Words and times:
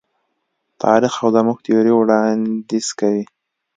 تاریخ 0.81 1.13
او 1.21 1.27
زموږ 1.35 1.57
تیوري 1.65 1.93
وړاندیز 1.95 2.87
کوي. 2.99 3.23